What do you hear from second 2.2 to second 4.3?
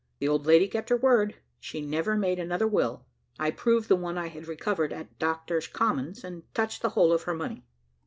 another will. I proved the one I